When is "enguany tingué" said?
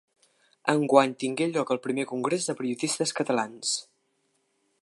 0.71-1.47